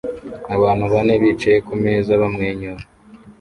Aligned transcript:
Abantu 0.55 0.85
bane 0.93 1.13
bicaye 1.21 1.57
kumeza 1.67 2.11
bamwenyura 2.21 2.83